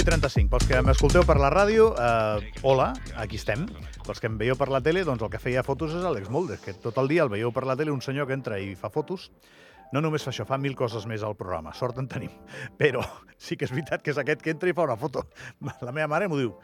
[0.00, 0.48] 9 i 35.
[0.48, 3.66] Pels que m'escolteu per la ràdio, eh, hola, aquí estem.
[4.06, 6.62] Pels que em veieu per la tele, doncs el que feia fotos és Àlex Moldes,
[6.64, 8.88] que tot el dia el veieu per la tele un senyor que entra i fa
[8.88, 9.30] fotos.
[9.92, 11.74] No només fa això, fa mil coses més al programa.
[11.74, 12.30] Sort en tenim.
[12.80, 13.04] Però
[13.36, 15.26] sí que és veritat que és aquest que entra i fa una foto.
[15.84, 16.56] La meva mare m'ho diu.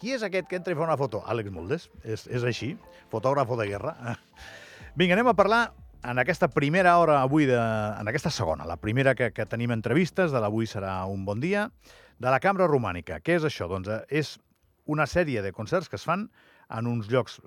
[0.00, 1.20] Qui és aquest que entra i fa una foto?
[1.28, 1.90] Àlex Moldes.
[2.02, 2.78] És, és així,
[3.12, 4.16] fotògrafo de guerra.
[4.96, 5.66] Vinga, anem a parlar
[6.00, 10.32] en aquesta primera hora avui, de, en aquesta segona, la primera que, que tenim entrevistes,
[10.32, 11.66] de l'avui serà un bon dia,
[12.20, 13.18] de la Cambra Romànica.
[13.24, 13.66] Què és això?
[13.70, 14.34] Doncs eh, és
[14.90, 16.28] una sèrie de concerts que es fan
[16.70, 17.40] en uns llocs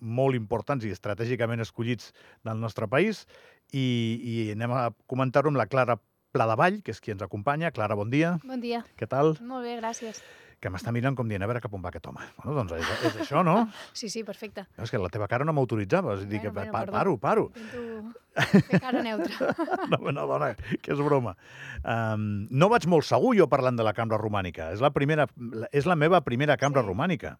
[0.00, 2.12] molt importants i estratègicament escollits
[2.46, 3.24] del nostre país
[3.72, 3.84] i,
[4.22, 5.98] i anem a comentar-ho amb la Clara
[6.34, 7.70] Pladavall, que és qui ens acompanya.
[7.70, 8.32] Clara, bon dia.
[8.42, 8.80] Bon dia.
[8.98, 9.36] Què tal?
[9.46, 10.18] Molt bé, gràcies.
[10.58, 12.24] Que m'està mirant com dient, a veure cap on va aquest home.
[12.40, 13.68] Bueno, doncs és, és això, no?
[14.00, 14.64] Sí, sí, perfecte.
[14.82, 16.16] És que la teva cara no m'autoritzava.
[16.16, 16.96] És a dir, que Bueno, bueno, pa, perdó.
[16.98, 17.44] paro, paro.
[17.54, 19.54] Intento fer cara neutra.
[19.94, 21.36] No, no, dona, que és broma.
[21.84, 24.72] Um, no vaig molt segur jo parlant de la cambra romànica.
[24.74, 25.26] És la, primera,
[25.72, 26.88] és la meva primera cambra Sí.
[26.88, 27.36] romànica.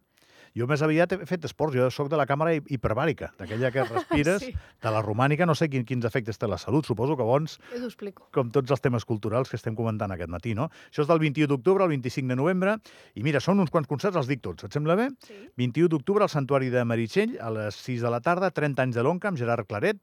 [0.55, 3.83] Jo més aviat he fet esports, jo sóc de la càmera hi- hiperbàrica, d'aquella que
[3.91, 4.53] respires, Sí.
[4.55, 7.57] de la romànica, no sé quin, quins efectes té la salut, suposo que bons,
[8.31, 10.69] com tots els temes culturals que estem comentant aquest matí, no?
[10.93, 12.77] Això és del 21 d'octubre al 25 de novembre,
[13.19, 15.09] i mira, són uns quants concerts, els dic tots, et sembla bé?
[15.27, 15.35] Sí.
[15.59, 19.03] 21 d'octubre al Santuari de Meritxell, a les 6 de la tarda, 30 anys de
[19.03, 19.99] l'Onca, amb Gerard Claret,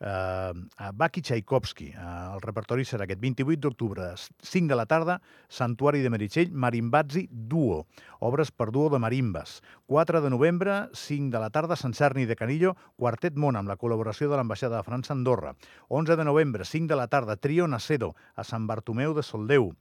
[0.00, 1.88] eh, a Baki Tchaikovsky.
[1.88, 7.26] Eh, el repertori serà aquest 28 d'octubre, 5 de la tarda, Santuari de Meritxell, Marimbazzi
[7.30, 7.86] Duo,
[8.20, 9.62] obres per duo de marimbes.
[9.86, 13.78] 4 de novembre, 5 de la tarda, Sant Cerni de Canillo, Quartet Món, amb la
[13.78, 15.54] col·laboració de l'Ambaixada de França Andorra.
[15.88, 19.72] 11 de novembre, 5 de la tarda, Trio Nacedo, a Sant Bartomeu de Soldeu.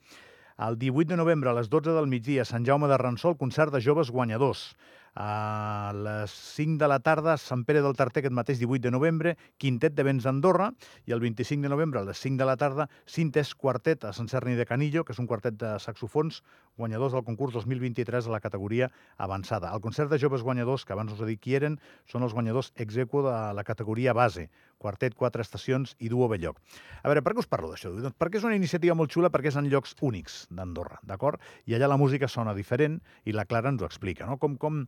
[0.55, 3.73] El 18 de novembre, a les 12 del migdia, a Sant Jaume de Ransol, concert
[3.73, 4.69] de joves guanyadors.
[5.15, 9.31] A les 5 de la tarda, Sant Pere del Tarter, aquest mateix 18 de novembre,
[9.63, 10.73] Quintet de Vents d'Andorra,
[11.07, 14.27] i el 25 de novembre, a les 5 de la tarda, Cintes Quartet a Sant
[14.27, 16.41] Cerni de Canillo, que és un quartet de saxofons
[16.75, 19.71] guanyadors del concurs 2023 a la categoria avançada.
[19.71, 21.79] El concert de joves guanyadors, que abans us he dit qui eren,
[22.11, 24.49] són els guanyadors ex aequo de la categoria base,
[24.85, 26.61] quartet, quatre estacions i duo Belloc.
[27.01, 27.91] A veure, per què us parlo d'això?
[27.95, 31.41] Doncs perquè és una iniciativa molt xula, perquè és en llocs únics d'Andorra, d'acord?
[31.65, 34.37] I allà la música sona diferent i la Clara ens ho explica, no?
[34.41, 34.83] Com, com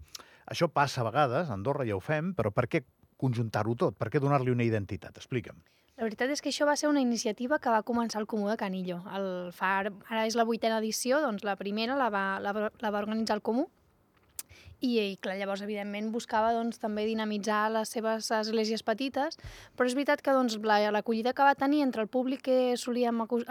[0.47, 2.85] això passa a vegades, a Andorra ja ho fem, però per què
[3.17, 3.97] conjuntar-ho tot?
[3.97, 5.17] Per què donar-li una identitat?
[5.17, 5.57] Explica'm.
[5.97, 8.57] La veritat és que això va ser una iniciativa que va començar al Comú de
[8.59, 8.99] Canillo.
[9.17, 9.25] El,
[9.57, 13.39] fa, ara és la vuitena edició, doncs la primera la va, la, la va organitzar
[13.39, 13.65] el Comú
[14.79, 19.39] i, i clar, llavors, evidentment, buscava doncs, també dinamitzar les seves esglésies petites,
[19.75, 23.23] però és veritat que doncs, la- l'acollida que va tenir entre el públic que solíem
[23.25, 23.43] eh,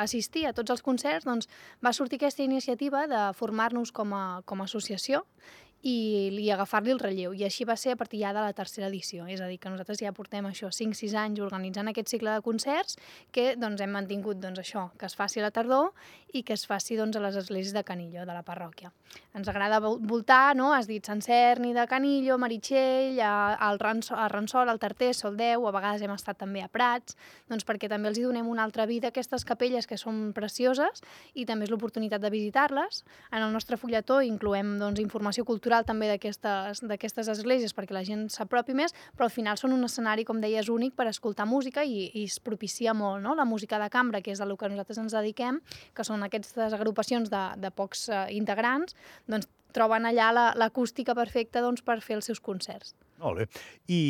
[0.00, 1.48] assistir a tots els concerts, doncs,
[1.84, 5.26] va sortir aquesta iniciativa de formar-nos com a, com a associació
[5.82, 7.32] i, i agafar-li el relleu.
[7.32, 9.26] I així va ser a partir ja de la tercera edició.
[9.26, 12.98] És a dir, que nosaltres ja portem això 5-6 anys organitzant aquest cicle de concerts
[13.32, 15.92] que doncs, hem mantingut doncs, això, que es faci a la tardor
[16.32, 18.92] i que es faci doncs, a les esglésies de Canillo, de la parròquia.
[19.34, 20.72] Ens agrada vol- voltar, no?
[20.74, 25.72] has dit Sant Cerni de Canillo, Meritxell, al Ransol, a Ransol, al Tarter, Soldeu, a
[25.74, 27.16] vegades hem estat també a Prats,
[27.48, 31.02] doncs perquè també els hi donem una altra vida a aquestes capelles que són precioses
[31.34, 33.02] i també és l'oportunitat de visitar-les.
[33.32, 38.74] En el nostre fulletó incloem doncs, informació cultural també d'aquestes esglésies perquè la gent s'apropi
[38.74, 42.24] més, però al final són un escenari, com deies, únic per escoltar música i, i
[42.24, 43.34] es propicia molt no?
[43.34, 45.60] la música de cambra, que és lo que nosaltres ens dediquem,
[45.94, 51.62] que són aquestes agrupacions de, de pocs eh, integrants, doncs troben allà la- l'acústica perfecta
[51.62, 52.94] doncs, per fer els seus concerts.
[53.20, 53.46] Molt bé.
[53.92, 54.00] I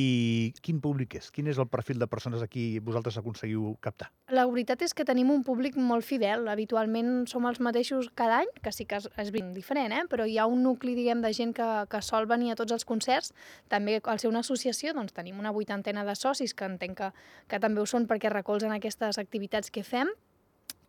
[0.63, 1.31] quin públic és?
[1.35, 4.11] Quin és el perfil de persones a qui vosaltres aconseguiu captar?
[4.31, 6.47] La veritat és que tenim un públic molt fidel.
[6.53, 10.05] Habitualment som els mateixos cada any, que sí que és, ben diferent, eh?
[10.11, 12.87] però hi ha un nucli diguem, de gent que, que sol venir a tots els
[12.87, 13.35] concerts.
[13.69, 17.13] També al ser una associació doncs, tenim una vuitantena de socis que entenc que,
[17.51, 20.11] que també ho són perquè recolzen aquestes activitats que fem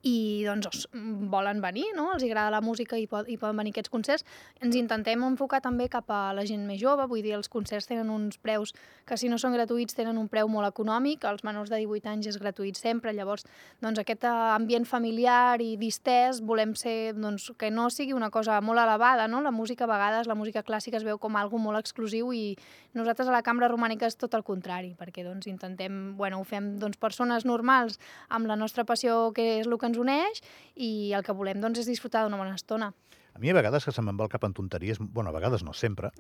[0.04, 0.88] i doncs os,
[1.30, 2.10] volen venir, no?
[2.16, 4.26] els agrada la música i, pot, i poden venir aquests concerts.
[4.62, 8.10] Ens intentem enfocar també cap a la gent més jove, vull dir, els concerts tenen
[8.10, 8.74] uns preus
[9.06, 12.32] que si no són gratuïts tenen un preu molt econòmic, els menors de 18 anys
[12.32, 13.46] és gratuït sempre, llavors
[13.82, 18.58] doncs, aquest eh, ambient familiar i distès volem ser, doncs, que no sigui una cosa
[18.62, 19.42] molt elevada, no?
[19.46, 22.56] la música a vegades, la música clàssica es veu com algo molt exclusiu i
[22.98, 26.74] nosaltres a la cambra romànica és tot el contrari, perquè doncs, intentem, bueno, ho fem
[26.82, 28.00] doncs, persones normals
[28.30, 30.42] amb la nostra passió que és el que ens uneix
[30.76, 32.92] i el que volem doncs, és disfrutar d'una bona estona.
[33.32, 35.64] A mi a vegades que se me'n va el cap en tonteries, bueno, a vegades
[35.64, 36.12] no sempre,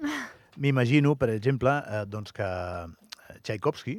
[0.55, 2.47] m'imagino, per exemple, eh, doncs que
[3.43, 3.97] Tchaikovsky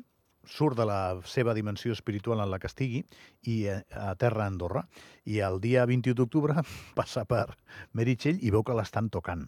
[0.49, 3.03] surt de la seva dimensió espiritual en la que estigui
[3.47, 4.87] i eh, a terra a Andorra,
[5.25, 6.57] i el dia 21 d'octubre
[6.99, 7.47] passa per
[7.93, 9.47] Meritxell i veu que l'estan tocant.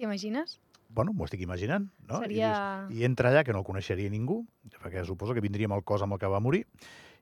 [0.00, 0.58] T'imagines?
[0.92, 2.20] Bueno, m'ho estic imaginant, no?
[2.20, 2.50] Seria...
[2.50, 4.42] I, dius, I entra allà, que no el coneixeria ningú,
[4.82, 6.66] perquè suposo que vindria amb el cos amb el que va morir,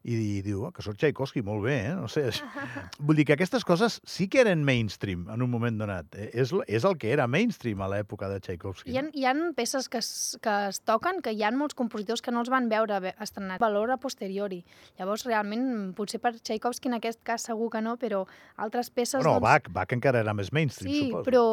[0.02, 1.94] i diu oh, que sóc Tchaikovsky, molt bé, eh?
[1.98, 2.22] No sé.
[3.04, 6.08] Vull dir que aquestes coses sí que eren mainstream en un moment donat.
[6.16, 8.94] Eh, És, és el que era mainstream a l'època de Tchaikovsky.
[8.94, 12.24] Hi ha, hi ha peces que es, que es toquen que hi ha molts compositors
[12.24, 14.62] que no els van veure haver estrenat valor a posteriori.
[14.98, 18.24] Llavors, realment, potser per Tchaikovsky en aquest cas segur que no, però
[18.56, 19.20] altres peces...
[19.20, 19.44] No, doncs...
[19.44, 21.26] Bach, Bach encara era més mainstream, Sí, suposo.
[21.28, 21.44] però,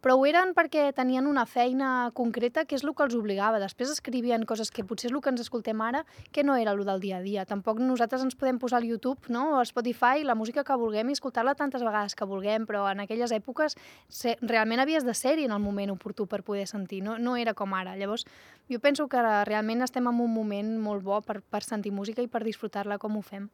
[0.00, 3.60] però ho eren perquè tenien una feina concreta que és el que els obligava.
[3.60, 6.84] Després escrivien coses que potser és el que ens escoltem ara, que no era el
[6.84, 7.44] del dia a dia.
[7.44, 9.56] Tampoc nosaltres ens podem posar al YouTube no?
[9.56, 13.04] o a Spotify la música que vulguem i escoltar-la tantes vegades que vulguem, però en
[13.04, 13.76] aquelles èpoques
[14.08, 17.54] se, realment havies de ser-hi en el moment oportú per poder sentir, no, no era
[17.54, 17.96] com ara.
[18.00, 18.24] Llavors,
[18.70, 22.30] jo penso que realment estem en un moment molt bo per, per sentir música i
[22.30, 23.50] per disfrutar-la com ho fem.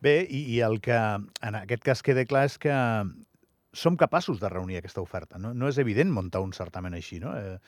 [0.00, 2.76] Bé, i, i el que en aquest cas queda clar és que
[3.72, 5.38] som capaços de reunir aquesta oferta.
[5.38, 7.34] No, no és evident muntar un certamen així, no?
[7.38, 7.58] Eh,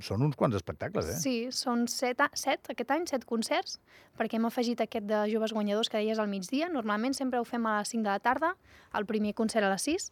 [0.00, 1.16] són uns quants espectacles, eh?
[1.20, 3.78] Sí, són set, set aquest any, set concerts,
[4.18, 6.70] perquè hem afegit aquest de joves guanyadors que deies al migdia.
[6.72, 8.54] Normalment sempre ho fem a les 5 de la tarda,
[8.96, 10.08] el primer concert a les 6,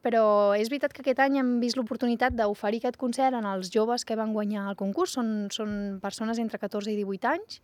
[0.00, 4.06] però és veritat que aquest any hem vist l'oportunitat d'oferir aquest concert en els joves
[4.08, 5.12] que van guanyar el concurs.
[5.18, 7.60] Són, són persones entre 14 i 18 anys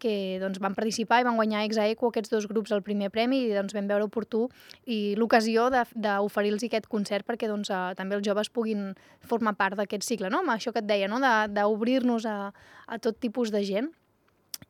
[0.00, 3.42] que doncs, van participar i van guanyar ex aequo aquests dos grups el primer premi
[3.44, 4.46] i doncs, vam veure oportú
[4.86, 9.76] i l'ocasió de- d'oferir-los aquest concert perquè doncs, eh, també els joves puguin formar part
[9.76, 10.40] d'aquest cicle, no?
[10.40, 11.20] amb això que et deia, no?
[11.20, 12.52] de- d'obrir-nos a,
[12.86, 13.90] a tot tipus de gent.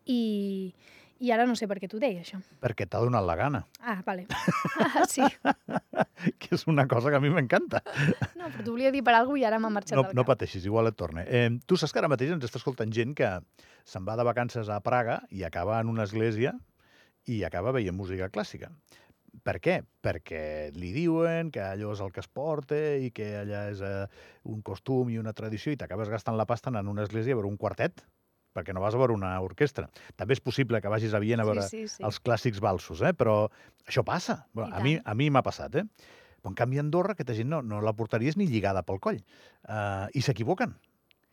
[0.07, 0.73] I,
[1.21, 2.39] I ara no sé per què t'ho deia, això.
[2.65, 4.27] Perquè t'ha donat la gana, Ah, vale.
[5.13, 5.21] sí.
[6.41, 7.83] que és una cosa que a mi m'encanta.
[8.39, 10.33] No, però t'ho volia dir per alguna i ara m'ha marxat No, del no cap.
[10.35, 11.25] pateixis, igual et torna.
[11.29, 13.29] Eh, tu saps que ara mateix ens està escoltant gent que
[13.85, 16.55] se'n va de vacances a Praga i acaba en una església
[17.29, 18.71] i acaba veient música clàssica.
[19.45, 19.77] Per què?
[20.03, 24.07] Perquè li diuen que allò és el que es porta i que allà és eh,
[24.49, 27.49] un costum i una tradició i t'acabes gastant la pasta a una església a veure
[27.53, 28.01] un quartet
[28.57, 29.89] perquè no vas a veure una orquestra.
[30.19, 32.05] També és possible que vagis a Viena a veure sí, sí, sí.
[32.07, 33.15] els clàssics valsos, eh?
[33.17, 33.45] però
[33.87, 34.45] això passa.
[34.53, 35.87] Bueno, a mi, a mi m'ha passat, eh?
[36.41, 39.21] Però en canvi a Andorra aquesta gent no, no la portaries ni lligada pel coll.
[39.69, 40.73] Uh, I s'equivoquen.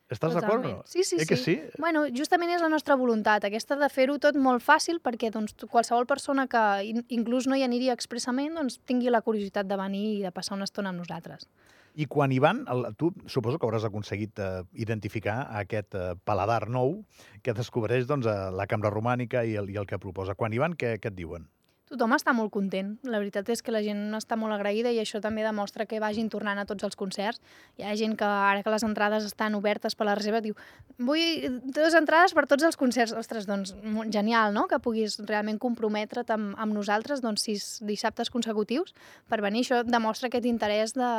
[0.08, 0.64] Estàs d'acord?
[0.64, 0.84] no?
[0.88, 1.58] Sí, sí, eh que sí?
[1.84, 6.08] Bueno, justament és la nostra voluntat, aquesta de fer-ho tot molt fàcil perquè doncs, qualsevol
[6.08, 10.22] persona que in inclús no hi aniria expressament doncs, tingui la curiositat de venir i
[10.24, 11.50] de passar una estona amb nosaltres.
[11.98, 16.68] I quan hi van, el, tu suposo que hauràs aconseguit eh, identificar aquest eh, paladar
[16.70, 17.00] nou
[17.42, 20.38] que descobreix doncs, eh, la cambra romànica i el, i el que proposa.
[20.38, 21.48] Quan hi van, què, què et diuen?
[21.88, 22.90] Tothom està molt content.
[23.08, 26.28] La veritat és que la gent està molt agraïda i això també demostra que vagin
[26.30, 27.40] tornant a tots els concerts.
[27.80, 30.58] Hi ha gent que ara que les entrades estan obertes per la reserva diu
[31.00, 33.16] vull dues entrades per tots els concerts.
[33.16, 33.72] Ostres, doncs
[34.12, 38.94] genial, no?, que puguis realment comprometre't amb, amb nosaltres doncs, sis dissabtes consecutius
[39.32, 39.64] per venir.
[39.64, 41.14] Això demostra aquest interès de,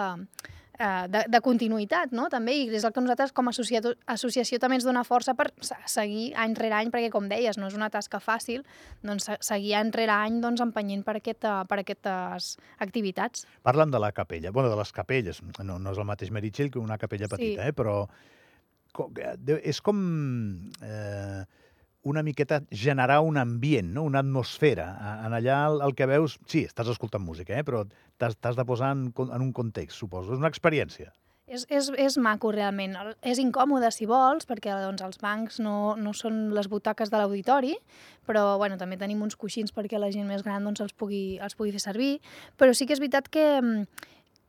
[1.11, 4.77] de, de continuïtat, no?, també, i és el que nosaltres com a associació, associació també
[4.79, 7.91] ens dona força per se- seguir any rere any, perquè, com deies, no és una
[7.91, 8.63] tasca fàcil,
[9.03, 13.47] doncs se- seguir any rere any doncs, empenyent per, aquesta, per aquestes activitats.
[13.67, 15.43] Parlen de la capella, bueno, de les capelles.
[15.65, 17.35] No, no és el mateix Meritxell que una capella Sí.
[17.37, 17.73] petita, eh?
[17.75, 18.07] però
[18.93, 19.99] co- eh, de- és com
[20.83, 21.45] eh,
[22.03, 24.05] una miqueta generar un ambient, no?
[24.07, 24.91] una atmosfera.
[25.27, 26.39] En allà el, el que veus...
[26.47, 27.65] Sí, estàs escoltant música, eh?
[27.67, 27.85] però
[28.19, 30.33] t'has de posar en, en un context, suposo.
[30.35, 31.13] És una experiència.
[31.49, 32.93] És, és, és maco, realment.
[33.25, 37.73] És incòmode, si vols, perquè doncs, els bancs no, no són les butaques de l'auditori,
[38.29, 41.57] però bueno, també tenim uns coixins perquè la gent més gran doncs, els, pugui, els
[41.57, 42.13] pugui fer servir.
[42.61, 44.05] Però sí que és veritat que, mm,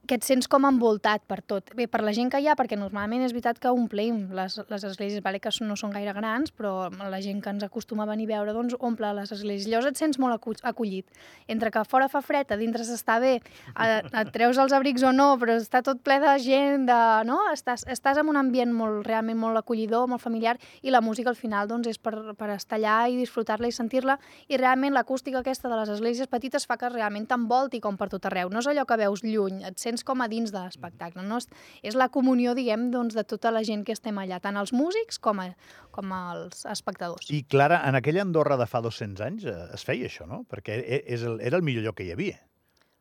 [0.09, 1.69] que et sents com envoltat per tot.
[1.77, 4.85] Bé, per la gent que hi ha, perquè normalment és veritat que omplim les, les
[4.89, 8.25] esglésies, vale, que no són gaire grans, però la gent que ens acostuma a venir
[8.29, 9.69] a veure doncs, omple les esglésies.
[9.69, 11.05] Llavors et sents molt acollit.
[11.47, 13.35] Entre que fora fa fred, a dintre s'està bé,
[13.77, 16.99] et treus els abrics o no, però està tot ple de gent, de,
[17.29, 17.39] no?
[17.53, 21.37] estàs, estàs en un ambient molt, realment molt acollidor, molt familiar, i la música al
[21.37, 24.17] final doncs, és per, per estar allà i disfrutar-la i sentir-la,
[24.49, 28.25] i realment l'acústica aquesta de les esglésies petites fa que realment t'envolti com per tot
[28.25, 28.49] arreu.
[28.49, 31.23] No és allò que veus lluny, et sents com a dins de l'espectacle.
[31.23, 31.37] No?
[31.81, 35.19] És, la comunió, diguem, doncs, de tota la gent que estem allà, tant els músics
[35.19, 35.49] com, a,
[35.95, 37.29] com els espectadors.
[37.29, 40.43] I, Clara, en aquella Andorra de fa 200 anys eh, es feia això, no?
[40.49, 42.39] Perquè e- és el, era el millor lloc que hi havia.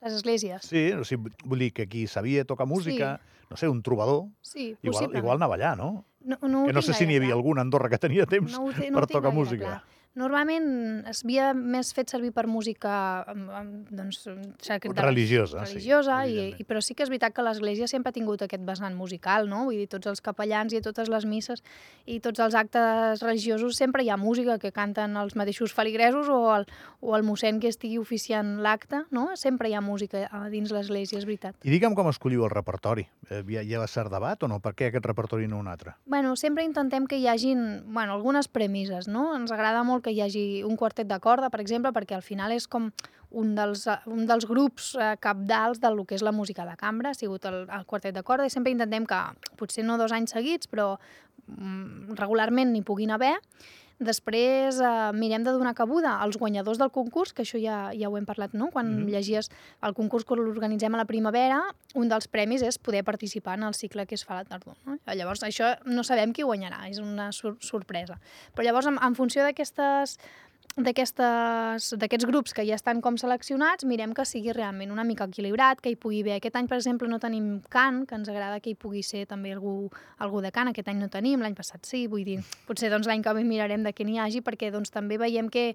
[0.05, 0.63] Les esglésies.
[0.63, 3.17] Sí, o sigui, vull dir que qui sabia tocar música,
[3.51, 6.05] no sé, un trobador, Sí, igual, igual anava allà, no?
[6.21, 7.39] No, no que no sé si n'hi havia clar.
[7.39, 9.65] algun a Andorra que tenia temps no ho no per tocar música.
[9.65, 9.98] Clar.
[10.19, 13.25] Normalment es havia més fet servir per música
[13.91, 18.11] doncs, de- Religiosa, sí, religiosa i, i, però sí que és veritat que l'Església sempre
[18.11, 19.65] ha tingut aquest vessant musical, no?
[19.69, 21.63] Vull dir, tots els capellans i totes les misses
[22.07, 26.41] i tots els actes religiosos sempre hi ha música que canten els mateixos feligresos o
[26.57, 26.67] el,
[27.01, 29.29] o el mossèn que estigui oficiant l'acte, no?
[29.37, 31.55] Sempre hi ha música a dins l'Església, és veritat.
[31.65, 33.07] I digue'm com escolliu el repertori.
[33.31, 34.59] Eh, Hi ha, hi ha cert debat o no?
[34.61, 35.95] Per què aquest repertori no un altre?
[36.07, 39.31] Bueno, sempre intentem que hi hagin bueno, algunes premisses, no?
[39.37, 42.25] Ens agrada molt que que hi hagi un quartet de corda, per exemple, perquè al
[42.25, 42.89] final és com
[43.37, 47.13] un dels, eh, un dels grups eh, capdals del que és la música de cambra,
[47.13, 49.19] ha sigut el, el quartet de corda, i sempre intentem que,
[49.61, 50.95] potser no dos anys seguits, però
[51.47, 53.37] mm, regularment n'hi puguin haver,
[53.99, 58.17] Després eh, mirem de donar cabuda als guanyadors del concurs, que això ja, ja ho
[58.19, 58.71] hem parlat, no?
[58.71, 59.11] Quan mm -hmm.
[59.11, 59.51] llegies
[59.83, 61.63] el concurs que l'organitzem a la primavera,
[61.95, 64.77] un dels premis és poder participar en el cicle que es fa a la tardor.
[64.87, 64.99] No?
[65.07, 68.21] Llavors, això no sabem qui guanyarà, és una sor sorpresa.
[68.55, 70.19] Però llavors, en, en funció d'aquestes
[70.79, 75.91] d'aquests grups que ja estan com seleccionats, mirem que sigui realment una mica equilibrat, que
[75.93, 76.37] hi pugui haver.
[76.39, 79.53] Aquest any, per exemple, no tenim cant, que ens agrada que hi pugui ser també
[79.57, 80.71] algú, algú de cant.
[80.71, 83.83] Aquest any no tenim, l'any passat sí, vull dir, potser doncs, l'any que ve mirarem
[83.87, 85.73] de què n'hi hagi, perquè doncs, també veiem que,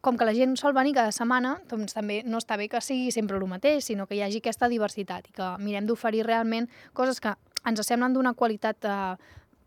[0.00, 3.10] com que la gent sol venir cada setmana, doncs també no està bé que sigui
[3.14, 7.20] sempre el mateix, sinó que hi hagi aquesta diversitat i que mirem d'oferir realment coses
[7.20, 7.34] que
[7.66, 9.16] ens semblen d'una qualitat eh,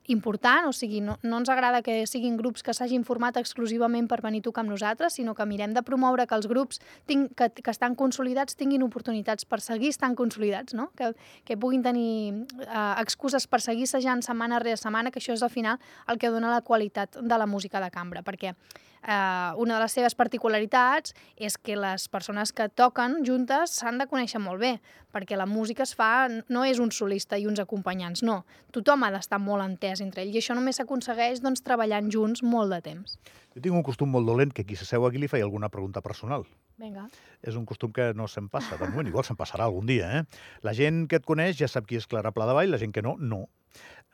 [0.08, 4.22] important, o sigui, no, no ens agrada que siguin grups que s'hagin format exclusivament per
[4.26, 7.50] venir a tocar amb nosaltres, sinó que mirem de promoure que els grups tinc, que,
[7.62, 10.90] que estan consolidats tinguin oportunitats per seguir estan consolidats, no?
[10.98, 11.14] que,
[11.46, 15.54] que puguin tenir eh, excuses per seguir assajant setmana rere setmana, que això és al
[15.54, 15.78] final
[16.10, 18.56] el que dona la qualitat de la música de cambra, perquè
[19.04, 24.08] eh, una de les seves particularitats és que les persones que toquen juntes s'han de
[24.08, 24.78] conèixer molt bé,
[25.12, 28.42] perquè la música es fa, no és un solista i uns acompanyants, no.
[28.72, 32.72] Tothom ha d'estar molt entès entre ells i això només s'aconsegueix doncs, treballant junts molt
[32.74, 33.18] de temps.
[33.52, 36.46] Jo tinc un costum molt dolent que qui s'asseu aquí li feia alguna pregunta personal.
[36.80, 37.10] Vinga.
[37.44, 38.78] És un costum que no se'm passa.
[38.80, 40.08] De moment, igual se'm passarà algun dia.
[40.18, 40.24] Eh?
[40.64, 42.96] La gent que et coneix ja sap qui és Clara Pla de Vall, la gent
[42.96, 43.44] que no, no.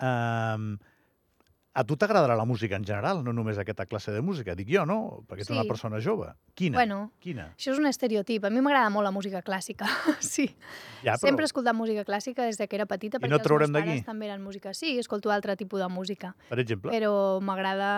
[0.01, 0.77] Um,
[1.77, 4.81] a tu t'agradarà la música en general, no només aquesta classe de música, dic jo,
[4.89, 5.21] no?
[5.29, 5.53] Perquè ets sí.
[5.53, 6.31] una persona jove.
[6.57, 6.79] Quina?
[6.79, 7.51] Bueno, Quina?
[7.53, 8.47] això és un estereotip.
[8.47, 9.85] A mi m'agrada molt la música clàssica,
[10.19, 10.47] sí.
[11.03, 11.27] Ja, però...
[11.27, 14.25] Sempre he escoltat música clàssica des que era petita, perquè no els meus pares també
[14.31, 14.73] eren música.
[14.73, 16.33] Sí, escolto altre tipus de música.
[16.49, 16.95] Per exemple?
[16.95, 17.13] Però
[17.45, 17.91] m'agrada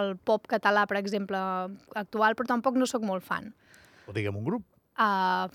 [0.00, 1.38] el pop català, per exemple,
[1.94, 3.52] actual, però tampoc no sóc molt fan.
[4.10, 4.66] O diguem un grup?
[4.98, 5.46] Uh,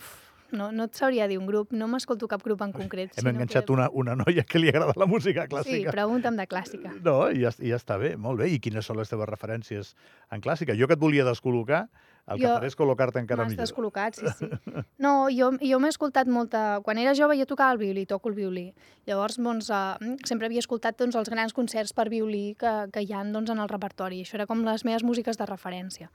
[0.52, 3.14] no, no et sabria dir un grup, no m'escolto cap grup en concret.
[3.18, 3.74] Hem enganxat que...
[3.74, 5.90] una, una noia que li agrada la música clàssica.
[5.90, 6.94] Sí, pregunta'm de clàssica.
[7.06, 8.52] No, i ja, ja està bé, molt bé.
[8.54, 9.96] I quines són les teves referències
[10.36, 10.78] en clàssica?
[10.78, 11.86] Jo que et volia descol·locar,
[12.26, 13.60] el que faré és col·locar-te encara millor.
[13.60, 14.48] M'has descol·locat, sí, sí.
[15.06, 16.80] No, jo, jo m'he escoltat molta...
[16.86, 18.66] Quan era jove jo tocava el violí, toco el violí.
[19.06, 23.14] Llavors, doncs, uh, sempre havia escoltat doncs, els grans concerts per violí que, que hi
[23.14, 24.24] ha doncs, en el repertori.
[24.26, 26.10] Això era com les meves músiques de referència.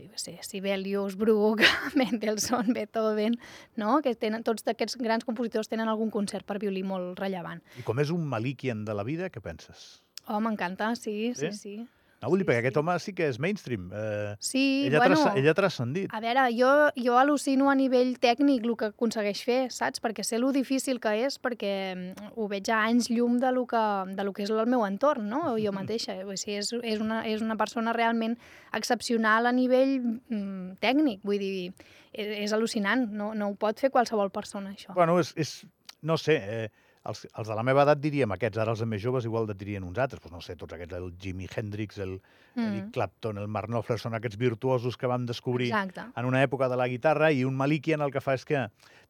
[0.00, 1.60] Jo sé, Sibelius, Bruch,
[2.00, 3.36] Mendelssohn, Beethoven,
[3.76, 3.98] no?
[4.00, 7.60] que tenen, tots aquests grans compositors tenen algun concert per violí molt rellevant.
[7.76, 10.00] I com és un malikian de la vida, què penses?
[10.30, 11.58] Oh, m'encanta, sí, sí, sí.
[11.58, 11.99] sí.
[12.20, 12.66] No, vull dir, perquè sí.
[12.66, 13.86] aquest home sí que és mainstream.
[13.96, 15.20] Eh, sí, ella bueno...
[15.40, 16.10] Ella ha transcendit.
[16.12, 16.68] A veure, jo,
[17.00, 20.02] jo al·lucino a nivell tècnic el que aconsegueix fer, saps?
[20.04, 23.64] Perquè sé lo difícil que és, perquè mm, ho veig a anys llum de lo
[23.70, 25.56] que, de lo que és el meu entorn, no?
[25.56, 26.18] Jo mateixa.
[26.26, 28.36] O sigui, és, és, una, és una persona realment
[28.76, 31.24] excepcional a nivell mm, tècnic.
[31.24, 31.72] Vull dir,
[32.12, 33.08] és, és al·lucinant.
[33.16, 34.92] No, no ho pot fer qualsevol persona, això.
[34.98, 35.32] Bueno, és...
[35.40, 35.62] és
[36.04, 36.36] no sé...
[36.36, 39.56] Eh, els, els de la meva edat diríem aquests, ara els més joves igual de
[39.58, 42.68] dirien uns altres, pues no sé, tots aquests, el Jimi Hendrix, el mm.
[42.68, 46.06] Eric Clapton, el Mark Knopfler, són aquests virtuosos que vam descobrir Exacte.
[46.16, 48.66] en una època de la guitarra i un Malikian el que fa és que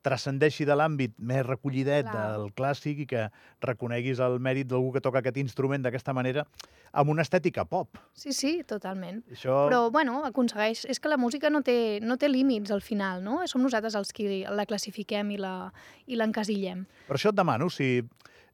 [0.06, 2.26] transcendeixi de l'àmbit més recollidet Clar.
[2.32, 3.26] del clàssic i que
[3.64, 6.46] reconeguis el mèrit d'algú que toca aquest instrument d'aquesta manera
[6.92, 8.00] amb una estètica pop.
[8.16, 9.22] Sí, sí, totalment.
[9.30, 9.66] Això...
[9.68, 10.86] Però, bueno, aconsegueix...
[10.90, 13.42] És que la música no té, no té límits al final, no?
[13.50, 15.38] Som nosaltres els qui la classifiquem i
[16.18, 16.86] l'encasillem.
[17.08, 18.00] Per això et demano si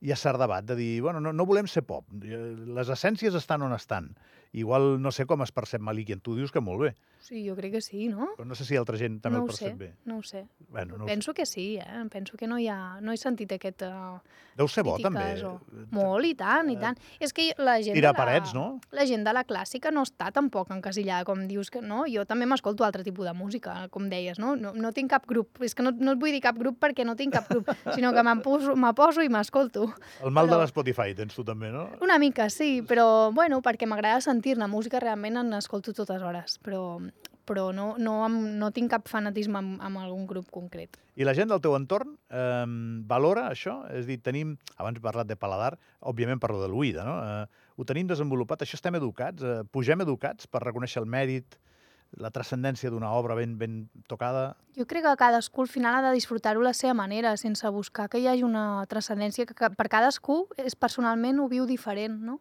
[0.05, 3.65] hi ha cert debat de dir, bueno, no, no volem ser pop, les essències estan
[3.65, 4.11] on estan.
[4.57, 6.93] Igual no sé com es percep Malikian, tu dius que molt bé.
[7.27, 8.29] Sí, jo crec que sí, no?
[8.37, 9.89] Però no sé si altra gent també no el percep sé, bé.
[10.07, 10.45] No ho sé.
[10.71, 11.35] Bueno, no Penso sé.
[11.41, 12.05] que sí, eh?
[12.13, 13.01] Penso que no hi ha...
[13.03, 13.83] No he sentit aquest...
[13.83, 14.21] Uh,
[14.55, 15.25] Deu ser bo, també.
[15.43, 15.57] O...
[15.91, 16.95] Molt, i tant, i tant.
[17.19, 17.97] És que la gent...
[17.99, 18.79] Tirar la, parets, no?
[18.95, 22.05] La gent de la clàssica no està tampoc encasillada, com dius que no.
[22.07, 24.55] Jo també m'escolto altre tipus de música, com deies, no?
[24.55, 25.59] No, no tinc cap grup.
[25.67, 28.15] És que no, no et vull dir cap grup perquè no tinc cap grup, sinó
[28.15, 29.91] que poso, me poso i m'escolto.
[30.23, 30.61] El mal però...
[30.61, 31.89] de l'Spotify tens tu també, no?
[32.07, 37.01] Una mica, sí, però, bueno, perquè m'agrada sentir-ne música realment en escolto totes hores, però,
[37.47, 40.99] però no, no, no tinc cap fanatisme amb, amb algun grup concret.
[41.17, 42.65] I la gent del teu entorn eh,
[43.09, 43.79] valora això?
[43.95, 47.17] És a dir, tenim, abans he parlat de paladar, òbviament parlo de l'oïda, no?
[47.23, 51.59] Eh, ho tenim desenvolupat, això estem educats, eh, pugem educats per reconèixer el mèrit,
[52.15, 54.55] la transcendència d'una obra ben, ben tocada?
[54.77, 58.21] Jo crec que cadascú al final ha de disfrutar-ho la seva manera, sense buscar que
[58.23, 62.41] hi hagi una transcendència que, que per cadascú és personalment ho viu diferent, no?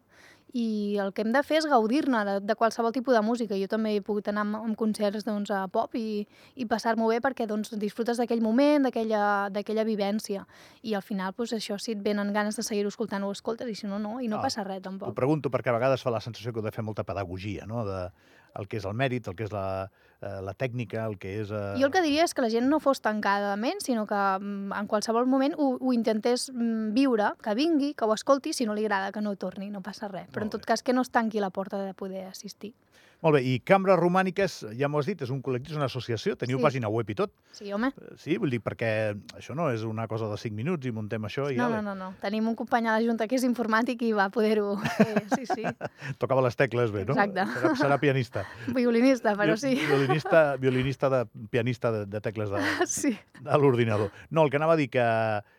[0.56, 3.58] I el que hem de fer és gaudir-ne de, de qualsevol tipus de música.
[3.60, 6.24] Jo també he pogut anar amb concerts doncs, a pop i,
[6.56, 10.46] i passar-m'ho bé perquè doncs, disfrutes d'aquell moment, d'aquella vivència.
[10.88, 13.76] I al final, doncs, això, si et venen ganes de seguir-ho escoltant, ho escoltes, i
[13.76, 15.12] si no, no, i no ah, passa res tampoc.
[15.12, 17.84] Ho pregunto perquè a vegades fa la sensació que heu de fer molta pedagogia, no?,
[17.84, 18.08] de,
[18.60, 19.90] el que és el mèrit, el que és la,
[20.22, 21.52] eh, la tècnica, el que és...
[21.52, 21.76] Eh...
[21.80, 24.22] Jo el que diria és que la gent no fos tancada de ment, sinó que
[24.40, 28.68] mm, en qualsevol moment ho, ho intentés mm, viure, que vingui, que ho escolti, si
[28.68, 30.30] no li agrada que no torni, no passa res.
[30.34, 32.74] Però en tot cas que no es tanqui la porta de poder assistir.
[33.26, 36.36] Molt bé, i Cambres Romàniques, ja m'ho has dit, és un col·lectiu, és una associació,
[36.38, 36.64] teniu Sí.
[36.64, 37.32] pàgina web i tot.
[37.58, 37.88] Sí, home.
[37.90, 41.24] Eh, Sí, vull dir, perquè això no és una cosa de 5 minuts i muntem
[41.26, 42.14] això i No, ja no, no, no.
[42.22, 45.24] Tenim un company a la Junta que és informàtic i va poder-ho fer.
[45.34, 45.64] Sí, sí.
[46.22, 47.14] tocava les tecles bé, no?
[47.18, 47.48] Exacte.
[47.56, 48.46] Serà, serà pianista.
[48.78, 49.74] Violinista, però sí.
[49.90, 53.18] Violinista, violinista de, pianista de, de tecles de, Sí.
[53.42, 54.12] de l'ordinador.
[54.30, 55.02] No, el que anava a dir que,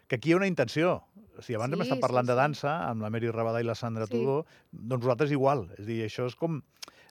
[0.07, 1.03] que aquí hi ha una intenció.
[1.37, 2.39] O sigui, abans Sí, hem estat sí, parlant de sí.
[2.39, 4.13] dansa amb la Mary Rabadà i la Sandra Sí.
[4.15, 5.67] Tudor, doncs vosaltres igual.
[5.79, 6.63] És dir, això és com...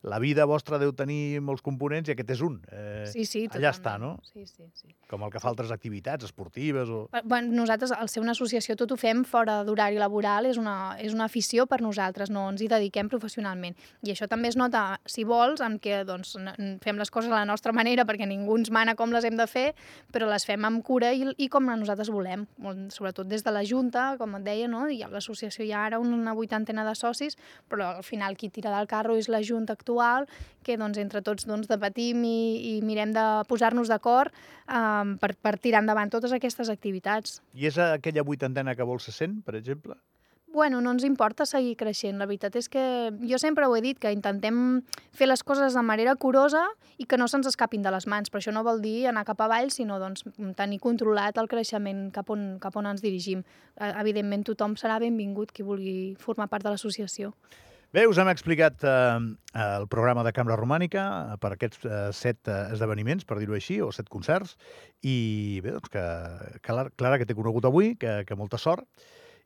[0.05, 2.59] La vida vostra deu tenir molts components i aquest és un.
[2.69, 3.73] Eh, Sí, sí, allà totalment.
[3.73, 4.11] està, no?
[4.23, 4.93] Sí, sí, sí.
[5.09, 7.07] Com el que fa altres activitats esportives o...
[7.23, 11.13] Bueno, nosaltres, al ser una associació, tot ho fem fora d'horari laboral, és una, és
[11.13, 13.73] una afició per nosaltres, no ens hi dediquem professionalment.
[14.05, 16.35] I això també es nota, si vols, en què doncs,
[16.85, 19.47] fem les coses a la nostra manera, perquè ningú ens mana com les hem de
[19.49, 19.73] fer,
[20.13, 22.45] però les fem amb cura i, i com nosaltres volem,
[22.93, 24.85] sobretot des de la Junta, com et deia, no?
[24.89, 27.37] i a l'associació hi ha ara una vuitantena de socis,
[27.69, 29.94] però al final qui tira del carro és la Junta actual,
[30.65, 32.39] que doncs, entre tots doncs, debatim i,
[32.71, 34.33] i mirem de posar-nos d'acord
[34.65, 37.39] um, per, per tirar endavant totes aquestes activitats.
[37.53, 39.99] I és aquella vuitantena que vol ser 100, per exemple?
[40.55, 42.15] Bueno, no ens importa seguir creixent.
[42.15, 42.81] La veritat és que
[43.27, 44.55] jo sempre ho he dit, que intentem
[45.11, 46.61] fer les coses de manera curosa
[46.95, 49.43] i que no se'ns escapin de les mans, però això no vol dir anar cap
[49.43, 50.23] avall, sinó doncs,
[50.55, 53.43] tenir controlat el creixement cap on, cap on ens dirigim.
[53.75, 57.33] Eh, Evidentment, tothom serà benvingut qui vulgui formar part de l'associació.
[57.93, 59.19] Bé, us hem explicat eh,
[59.55, 63.77] el programa de Cambra Romànica eh, per aquests eh, set eh, esdeveniments, per dir-ho així,
[63.85, 64.57] o set concerts,
[65.07, 66.03] i bé, doncs que,
[66.65, 68.83] que la- Clara, que t'he conegut avui, que, que molta sort,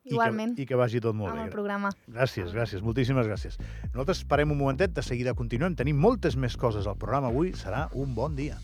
[0.08, 1.46] Igualment, i que, i que vagi tot molt amb bé.
[1.46, 1.90] el programa.
[2.08, 3.60] Gràcies, gràcies, moltíssimes gràcies.
[3.92, 5.76] Nosaltres parem un momentet, de seguida continuem.
[5.78, 8.56] Tenim moltes més coses al programa avui, serà un bon dia.